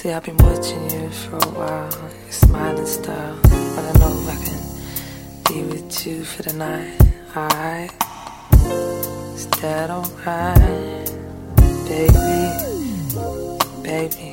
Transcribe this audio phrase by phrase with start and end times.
[0.00, 3.38] See, I've been watching you for a while, your smiling style.
[3.44, 4.58] I know I can
[5.46, 6.98] be with you for the night,
[7.36, 7.92] alright?
[9.34, 11.12] Is that alright,
[11.86, 12.40] baby?
[13.82, 14.29] Baby.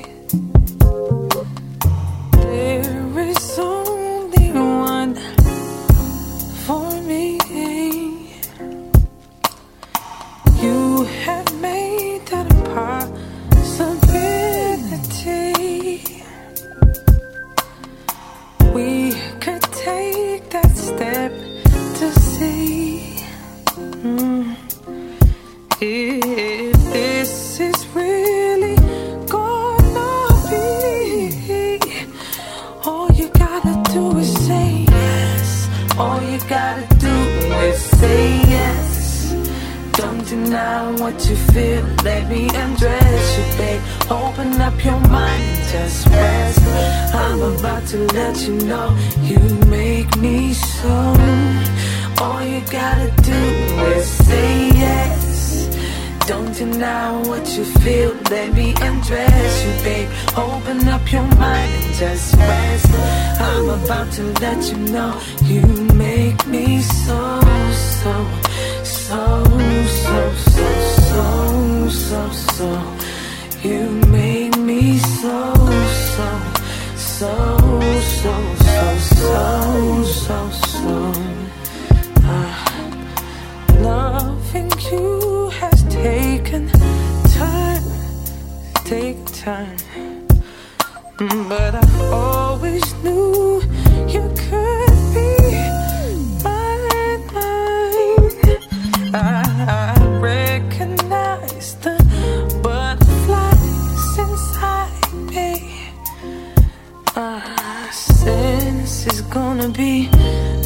[109.07, 110.09] Is gonna be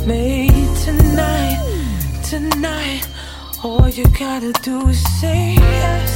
[0.06, 1.60] made tonight,
[2.24, 3.08] tonight.
[3.64, 6.12] All you gotta do is say yes.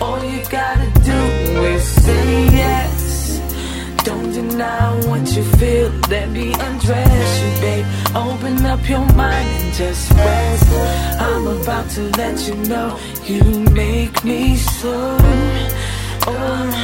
[0.00, 1.20] All you gotta do
[1.72, 3.40] is say yes.
[4.04, 5.90] Don't deny what you feel.
[6.08, 7.86] Let me undress you, babe.
[8.14, 10.68] Open up your mind and just rest.
[11.20, 15.18] I'm about to let you know you make me so.
[16.28, 16.76] Oh.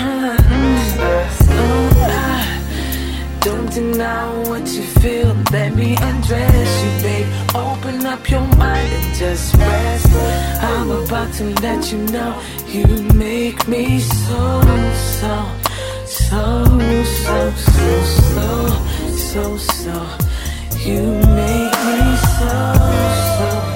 [3.44, 5.34] Don't deny what you feel.
[5.50, 7.26] Let me undress you, babe.
[7.56, 10.06] Open up your mind and just rest.
[10.62, 14.60] I'm about to let you know you make me so,
[15.18, 15.34] so,
[16.06, 16.64] so,
[17.24, 18.46] so, so, so,
[19.16, 19.96] so, so.
[20.86, 22.52] You make me so,
[23.38, 23.71] so, so,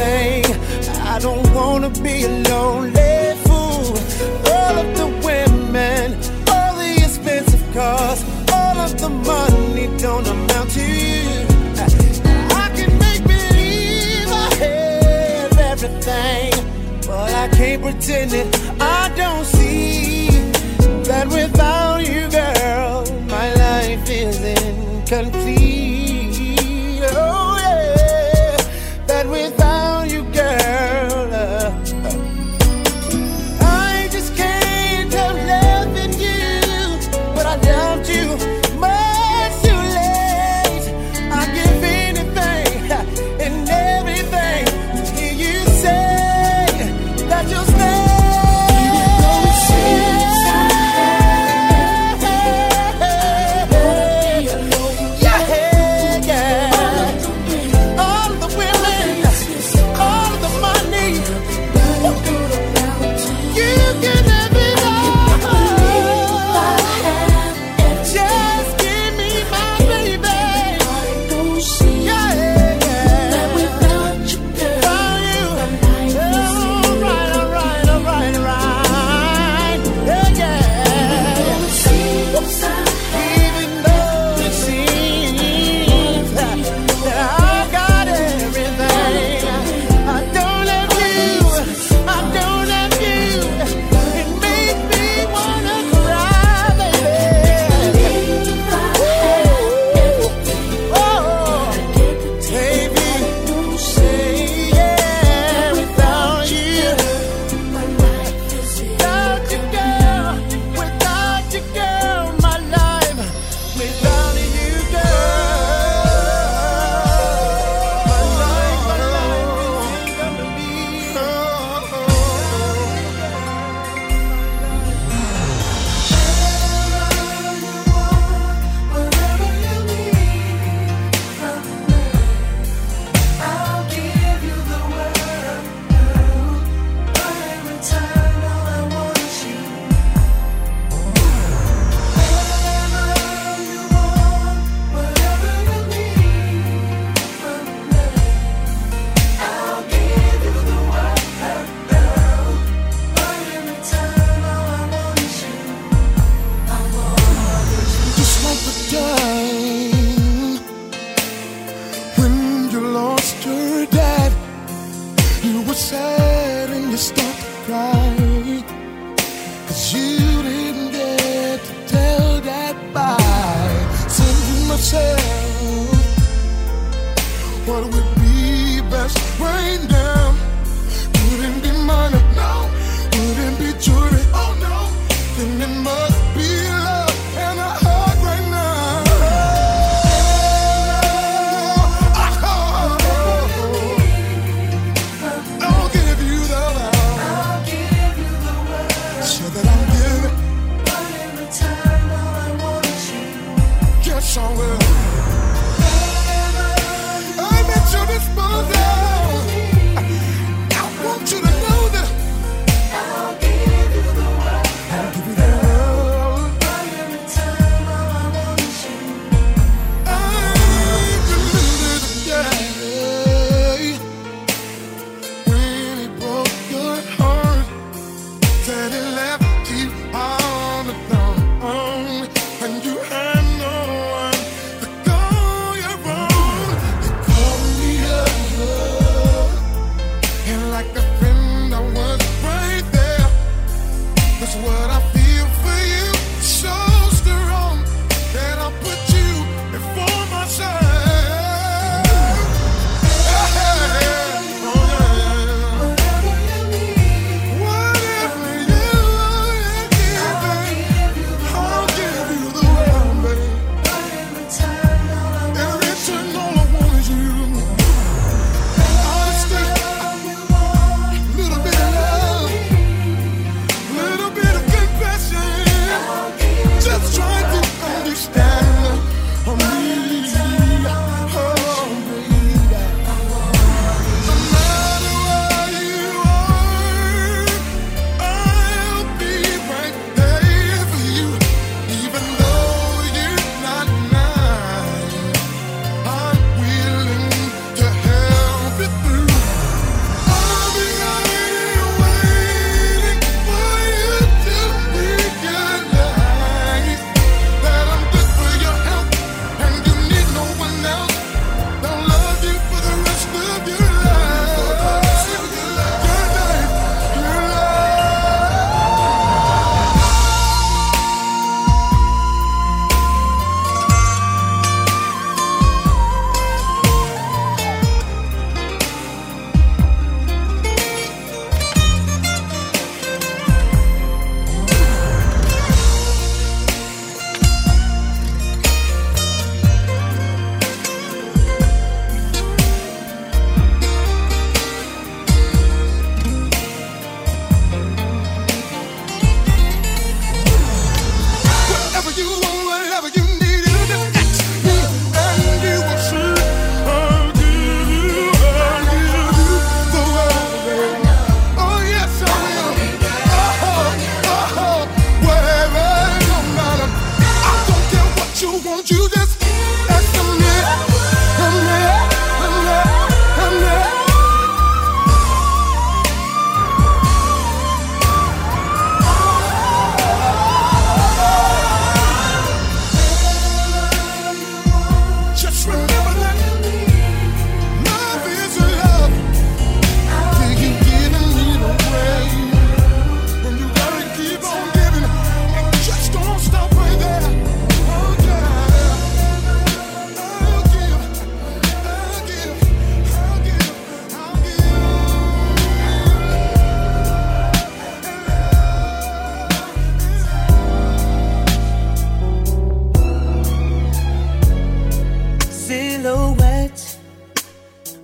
[0.00, 0.44] thing.
[1.14, 3.86] I don't wanna be a lonely fool.
[4.56, 6.06] All of the women,
[6.54, 8.20] all the expensive cars,
[8.58, 11.28] all of the money don't amount to you.
[12.64, 16.50] I can make believe I have everything,
[17.08, 18.48] but I can't pretend it.
[18.80, 20.28] I don't see
[21.08, 21.59] that with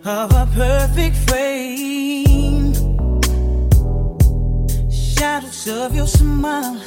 [0.06, 2.72] of a perfect frame.
[4.88, 6.80] Shadows of your smile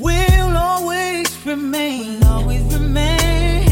[0.00, 3.64] will always remain, always remain.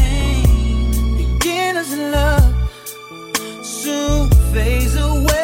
[1.17, 2.53] Beginner's love
[3.61, 5.34] soon fades away.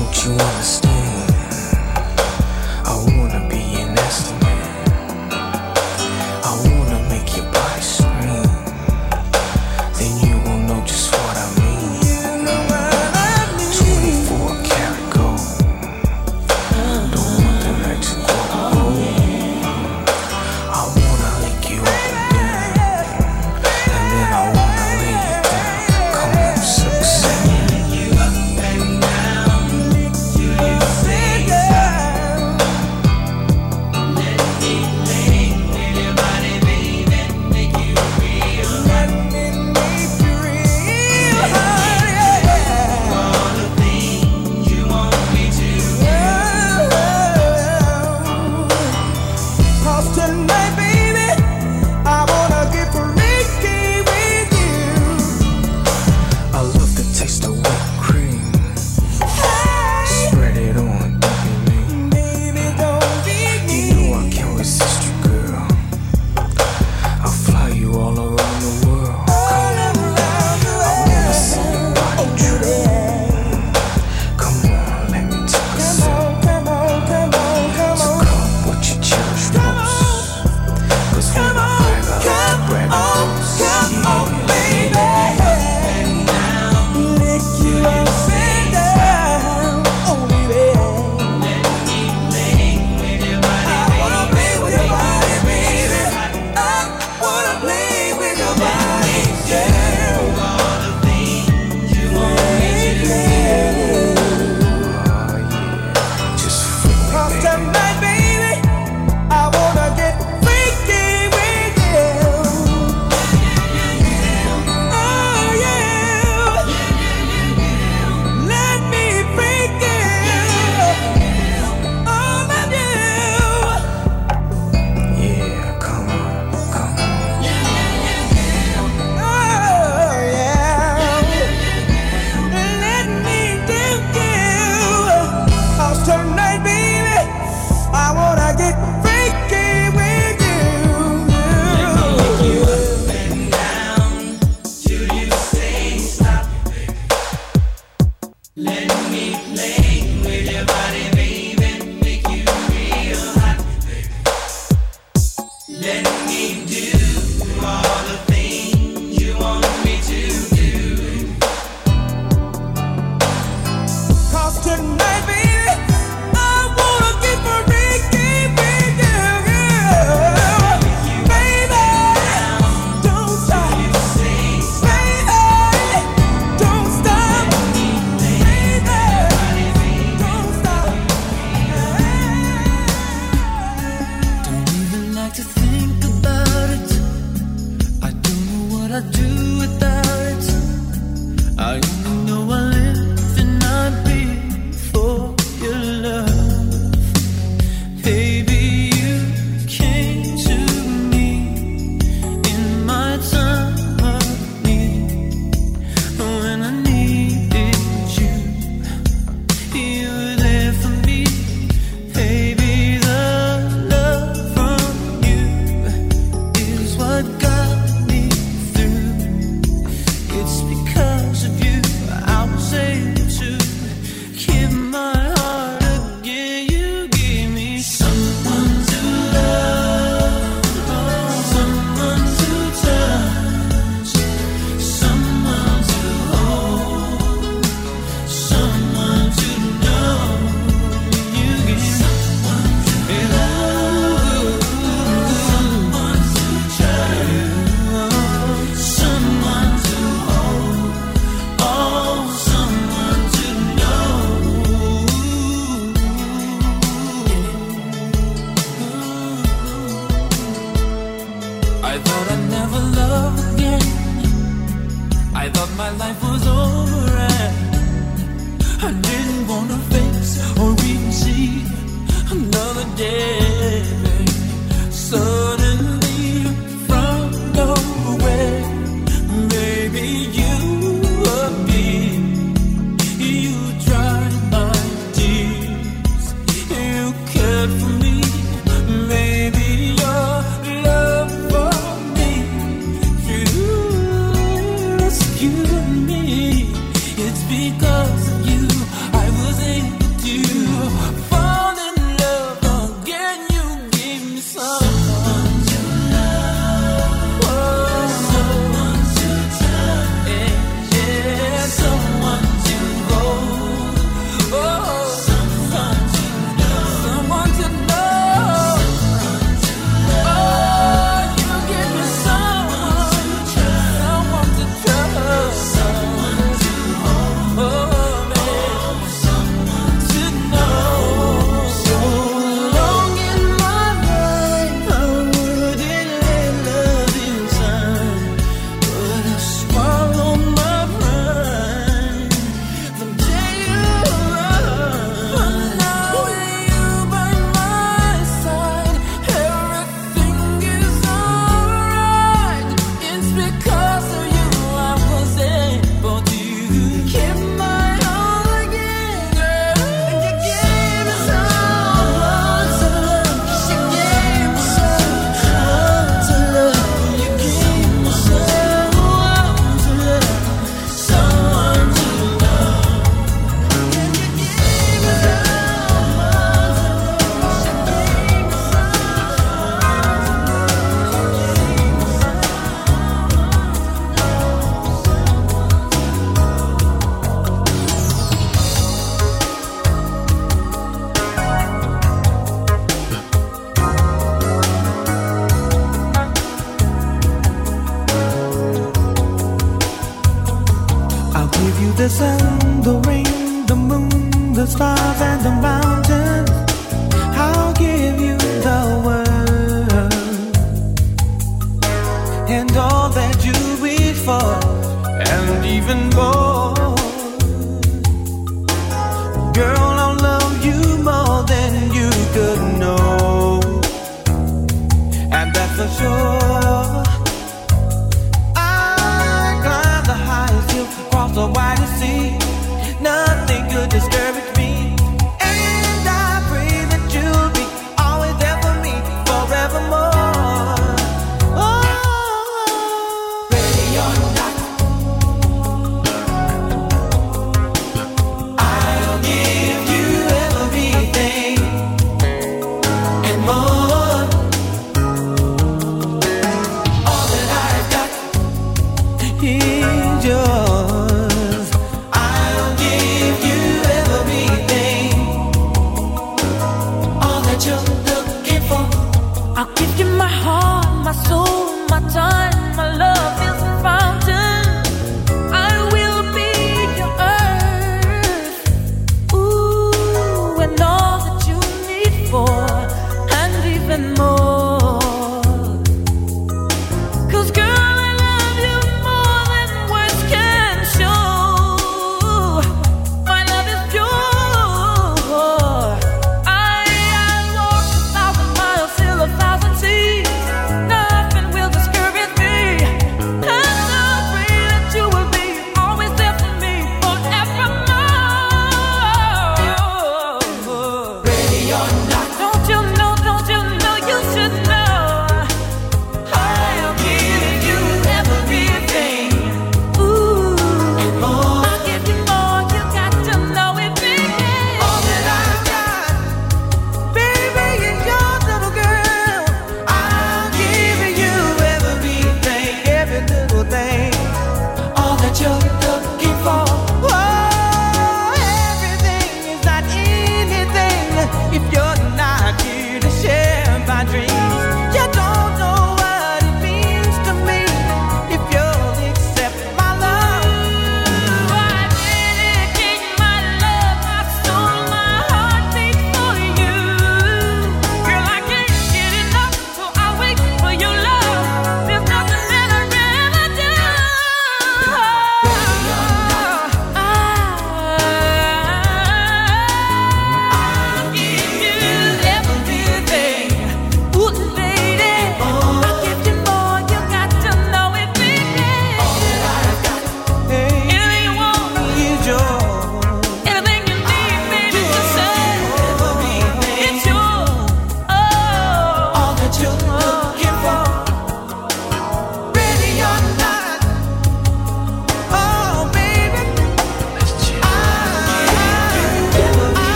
[0.00, 1.09] Don't you understand?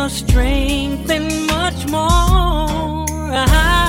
[0.00, 3.04] your strength and much more.
[3.32, 3.79] I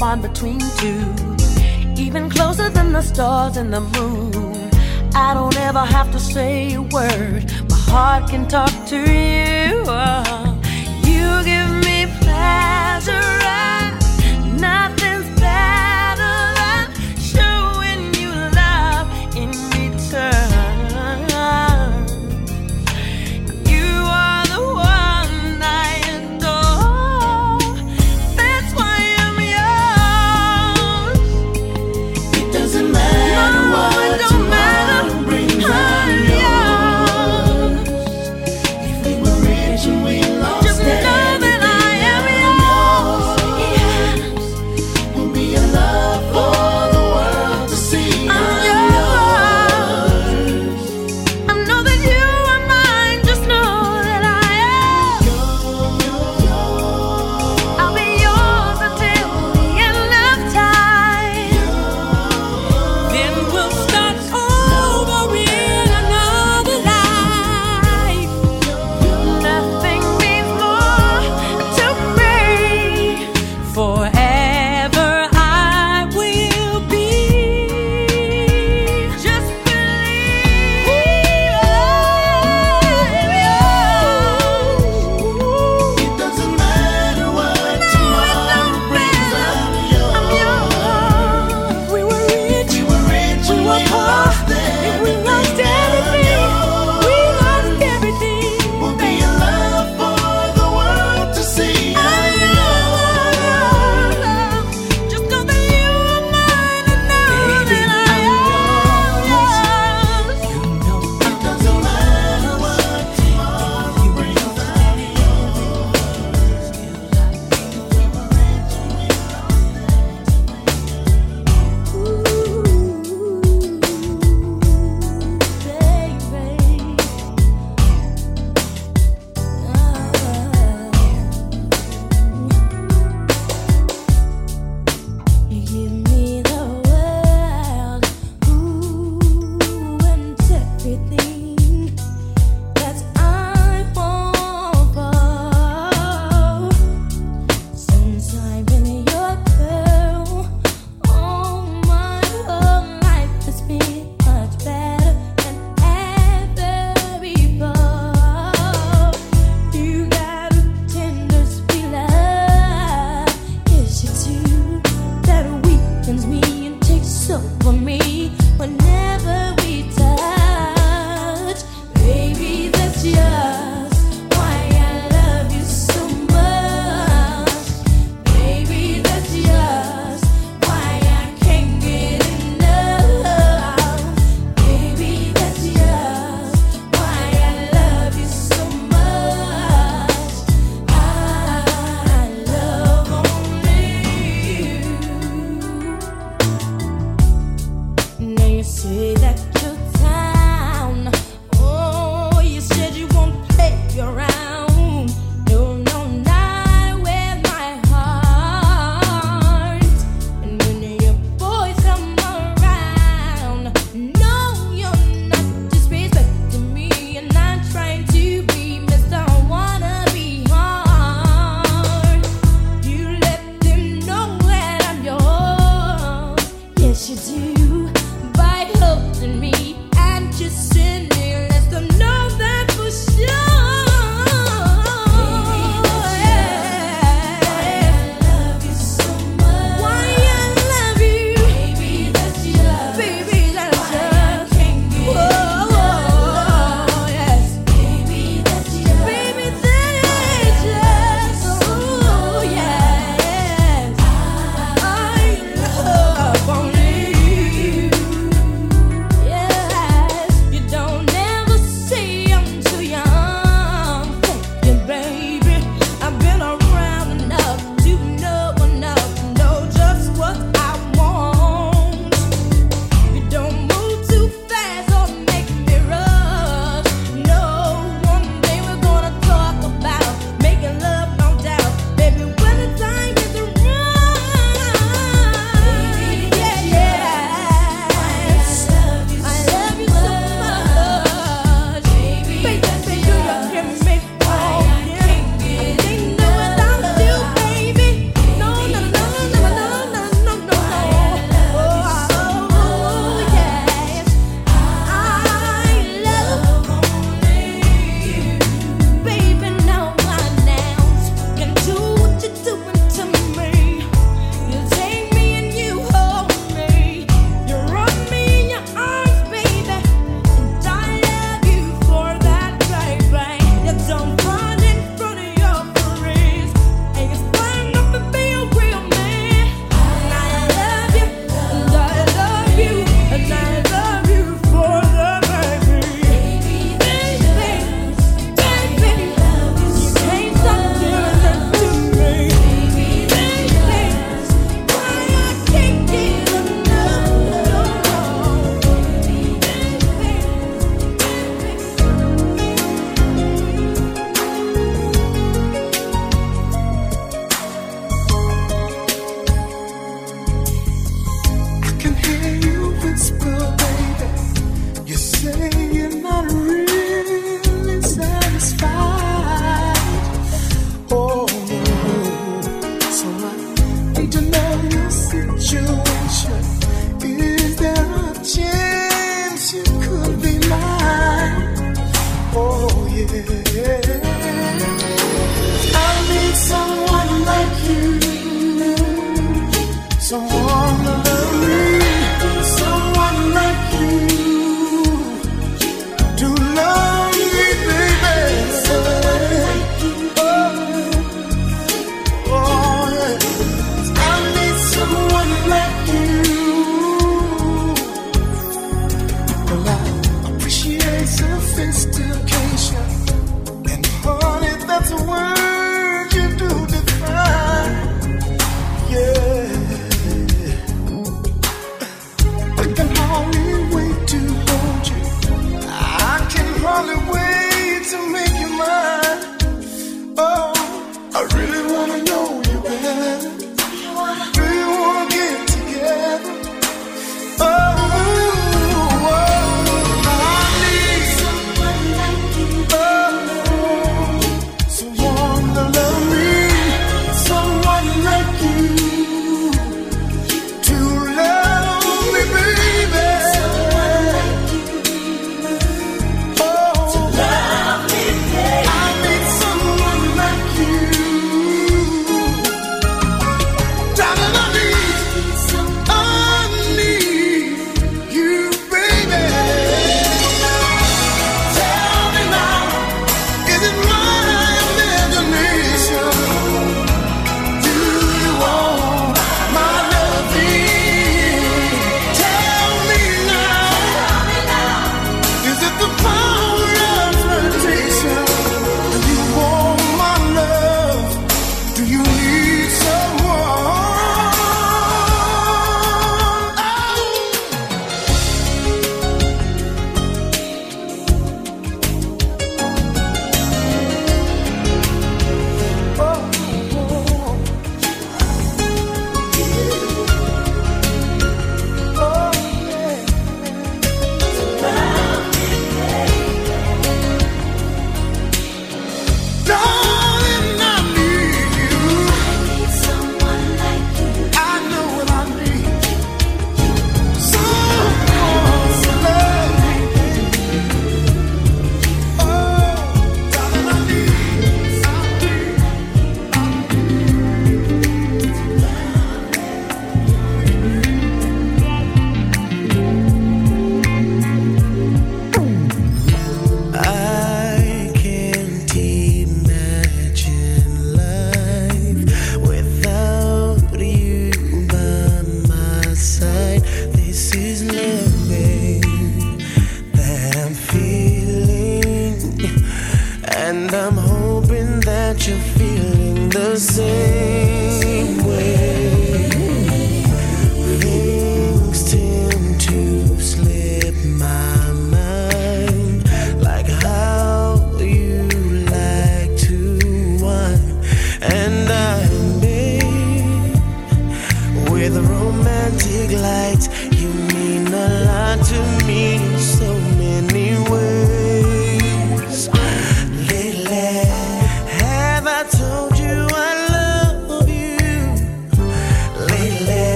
[0.00, 1.14] bond between two,
[1.98, 4.70] even closer than the stars and the moon.
[5.14, 10.39] I don't ever have to say a word, my heart can talk to you.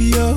[0.00, 0.29] Your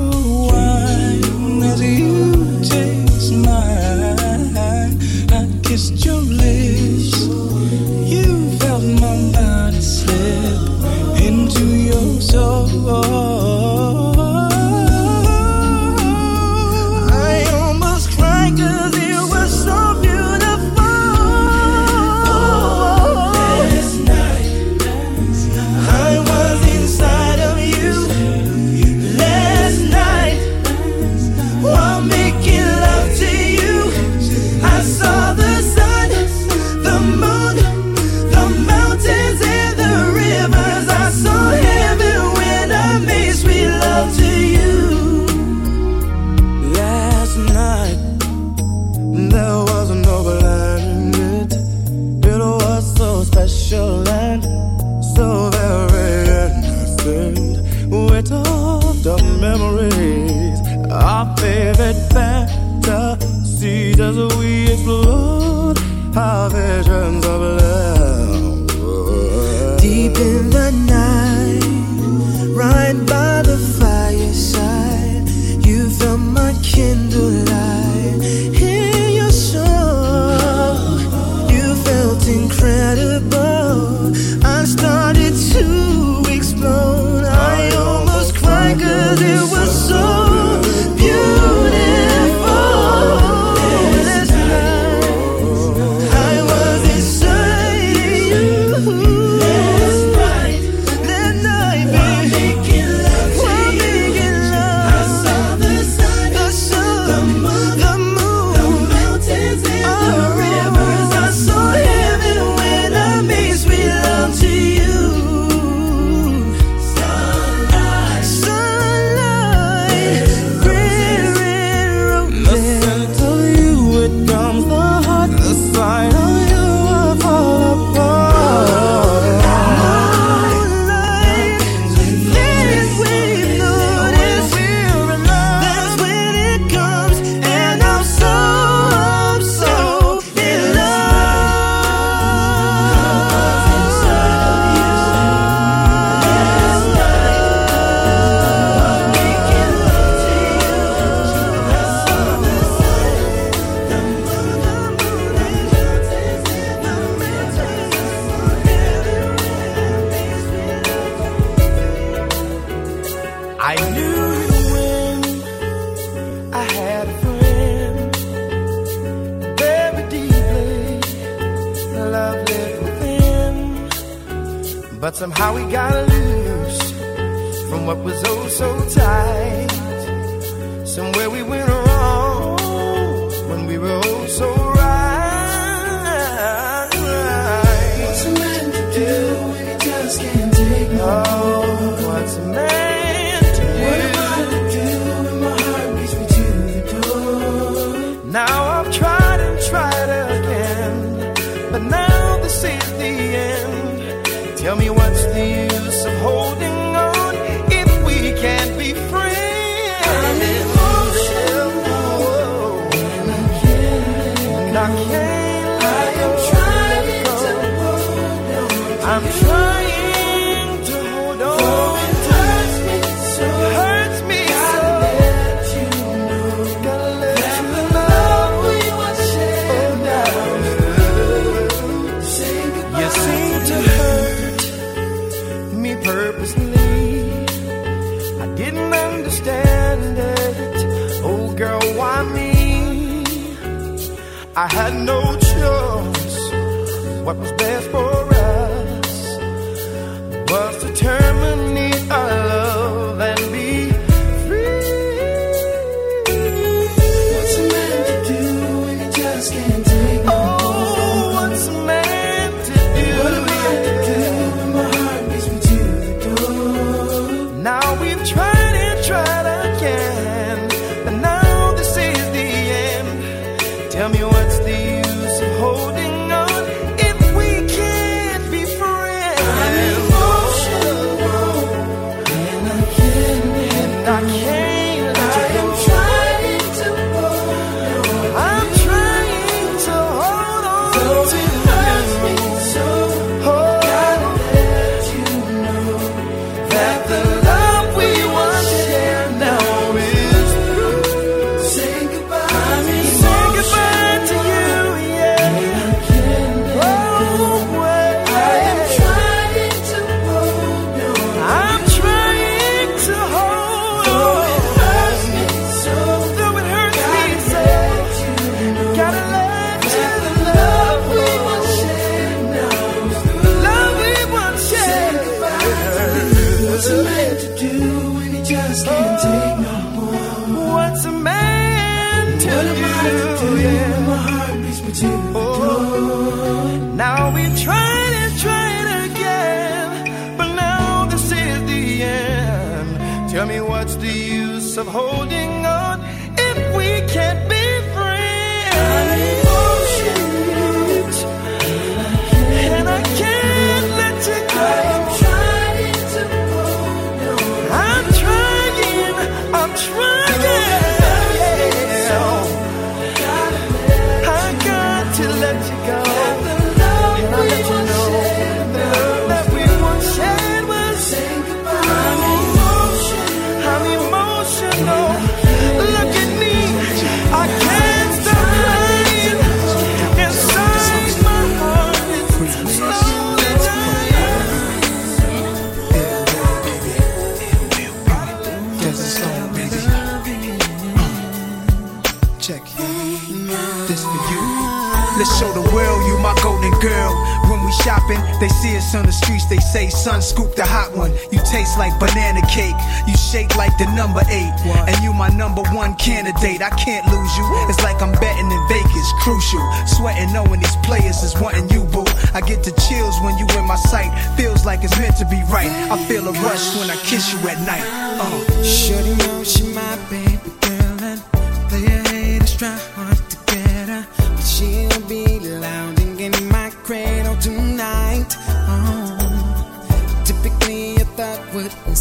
[398.04, 399.46] Shopping, they see us on the streets.
[399.46, 402.76] They say, "Son, scoop the hot one." You taste like banana cake.
[403.08, 404.54] You shake like the number eight,
[404.88, 406.62] and you my number one candidate.
[406.62, 407.46] I can't lose you.
[407.70, 409.10] It's like I'm betting in Vegas.
[409.22, 412.06] Crucial, sweating knowing these players is wanting you, boo.
[412.34, 414.12] I get the chills when you in my sight.
[414.36, 415.72] Feels like it's meant to be right.
[415.92, 417.88] I feel a rush when I kiss you at night.
[418.20, 418.64] Uh.
[418.64, 421.33] Shorty know she my baby girl and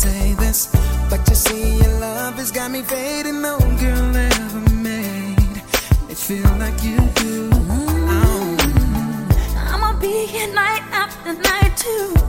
[0.03, 0.66] say this,
[1.09, 3.40] but you see your love has got me fading.
[3.40, 5.36] No girl ever made
[6.09, 7.48] me feel like you do.
[8.16, 8.57] Oh.
[9.70, 12.21] I'ma be here night after night to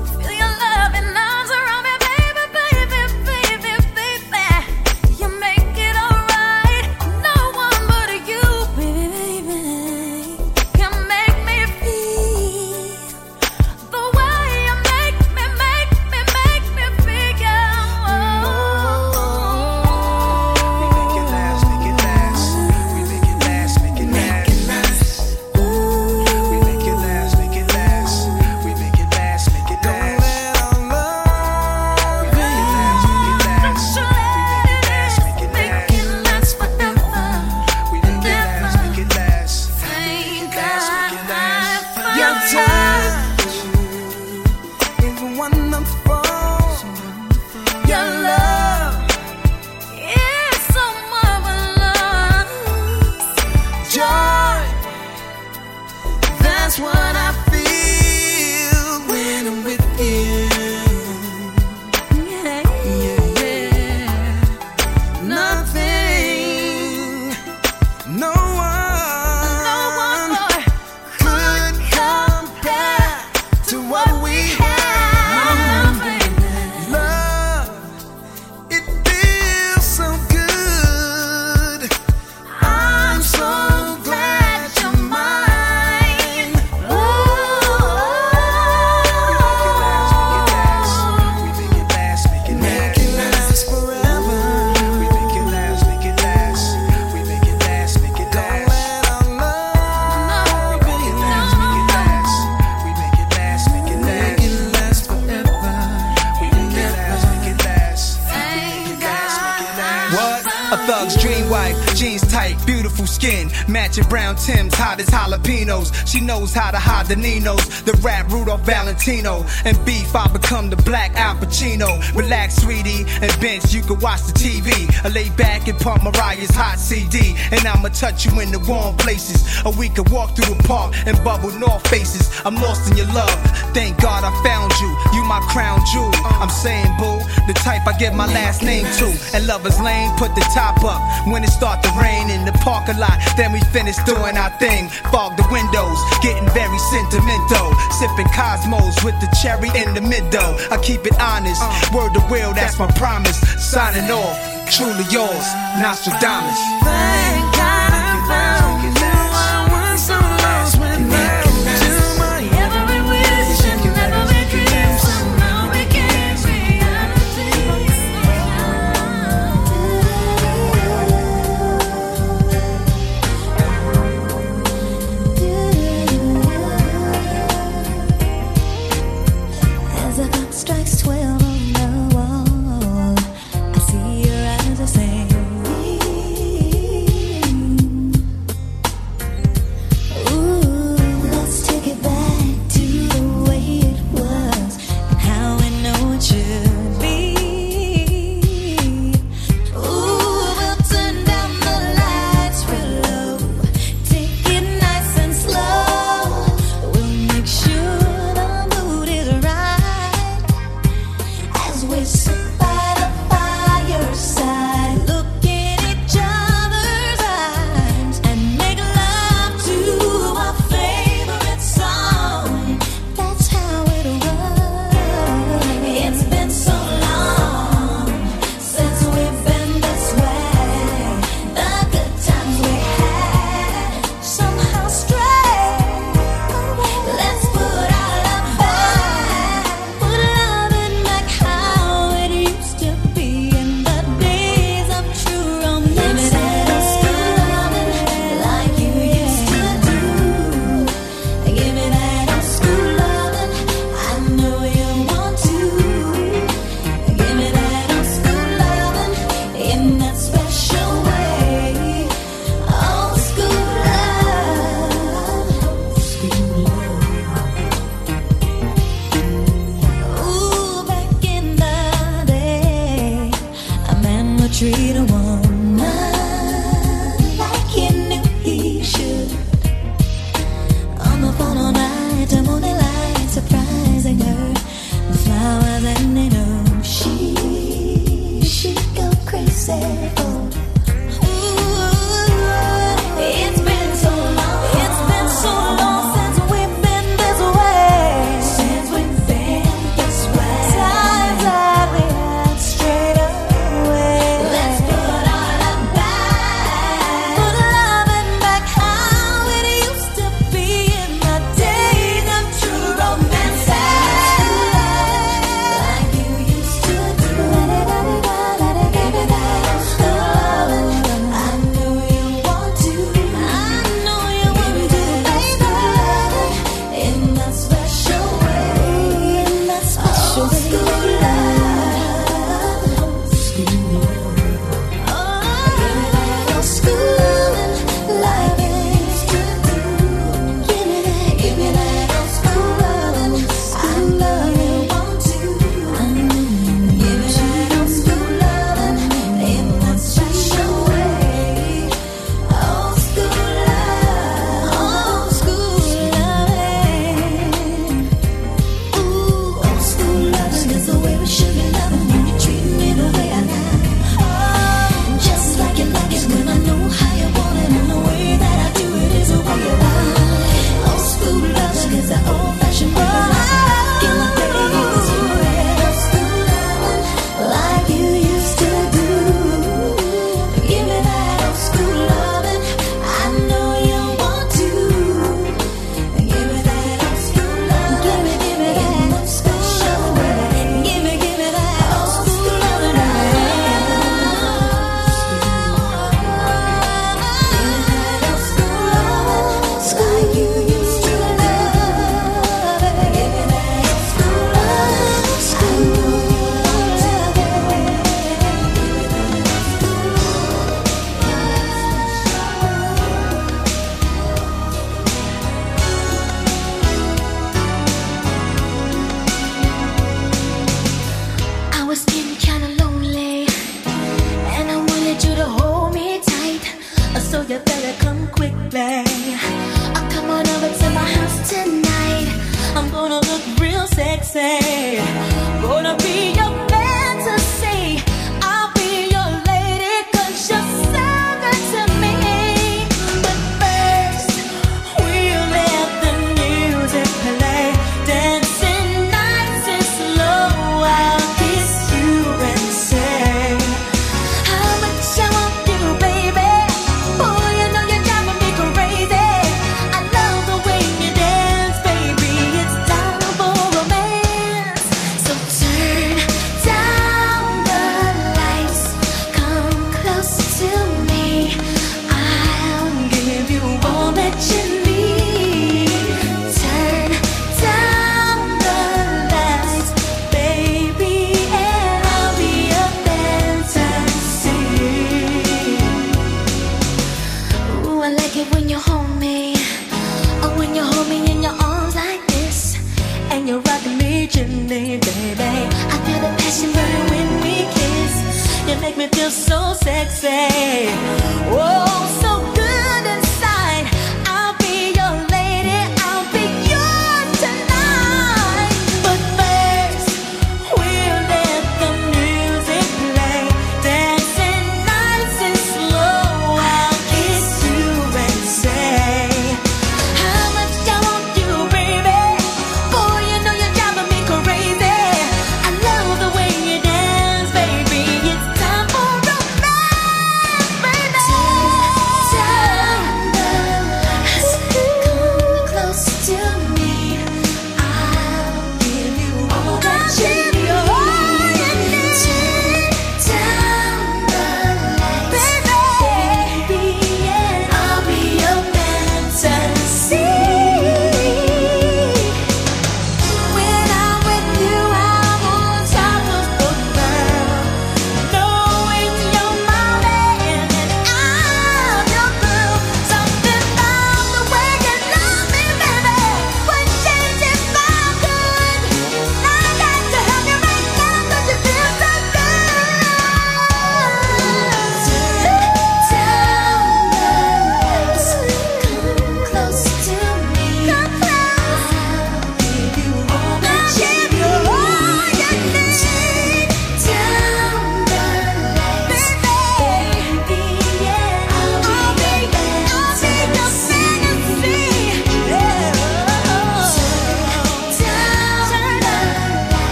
[110.71, 115.91] A thug's dream wife, jeans tight, beautiful skin, matching brown Tims, hot as jalapenos.
[116.07, 119.45] She knows how to hide the Ninos, the rap Rudolph Valentino.
[119.65, 121.99] And beef, I become the black Al Pacino.
[122.15, 124.71] Relax, sweetie, and bench, you can watch the TV.
[125.03, 128.95] I lay back and pump Mariah's hot CD, and I'ma touch you in the warm
[128.97, 129.43] places.
[129.65, 132.29] Or we could walk through the park and bubble north faces.
[132.45, 133.37] I'm lost in your love.
[133.73, 134.89] Thank God I found you.
[135.13, 136.11] You my crown jewel.
[136.41, 139.07] I'm saying, boo, the type I give my last name to.
[139.35, 143.19] And lovers lane, put the up when it start to rain in the parking lot.
[143.35, 144.87] Then we finish doing our thing.
[145.11, 147.75] Fog the windows, getting very sentimental.
[147.99, 150.55] Sipping Cosmos with the cherry in the middle.
[150.71, 151.61] I keep it honest.
[151.93, 153.39] Word to will, that's my promise.
[153.59, 154.37] Signing off,
[154.71, 155.45] truly yours,
[155.83, 157.42] Nostradamus.